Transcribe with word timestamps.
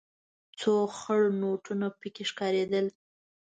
څو 0.59 0.73
خړ 0.97 1.21
نوټونه 1.41 1.87
پکې 1.99 2.23
ښکارېدل. 2.29 2.85